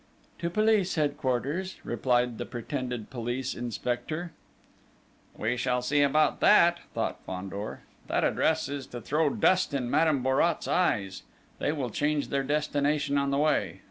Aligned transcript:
"To 0.39 0.49
Police 0.49 0.95
Headquarters," 0.95 1.75
replied 1.83 2.39
the 2.39 2.45
pretended 2.47 3.11
police 3.11 3.53
inspector. 3.53 4.31
"We 5.37 5.55
shall 5.55 5.83
see 5.83 6.01
about 6.01 6.39
that!" 6.39 6.79
thought 6.95 7.19
Fandor. 7.23 7.81
"That 8.07 8.23
address 8.23 8.67
is 8.67 8.87
to 8.87 8.99
throw 9.01 9.29
dust 9.29 9.75
in 9.75 9.91
Madame 9.91 10.23
Bourrat's 10.23 10.67
eyes. 10.67 11.21
They 11.59 11.71
will 11.71 11.91
change 11.91 12.29
their 12.29 12.41
destination 12.41 13.19
on 13.19 13.29
the 13.29 13.37
way. 13.37 13.79